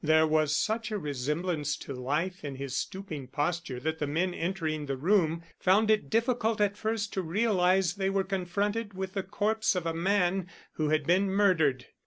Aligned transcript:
There 0.03 0.25
was 0.25 0.57
such 0.57 0.89
a 0.89 0.97
resemblance 0.97 1.77
to 1.77 1.93
life 1.93 2.43
in 2.43 2.55
his 2.55 2.75
stooping 2.75 3.27
posture 3.27 3.79
that 3.81 3.99
the 3.99 4.07
men 4.07 4.33
entering 4.33 4.87
the 4.87 4.97
room 4.97 5.43
found 5.59 5.91
it 5.91 6.09
difficult 6.09 6.59
at 6.59 6.75
first 6.75 7.13
to 7.13 7.21
realize 7.21 7.93
they 7.93 8.09
were 8.09 8.23
confronted 8.23 8.95
with 8.95 9.13
the 9.13 9.21
corpse 9.21 9.75
of 9.75 9.85
a 9.85 9.93
man 9.93 10.47
who 10.73 10.89
had 10.89 11.05
been 11.05 11.29
murdered. 11.29 11.85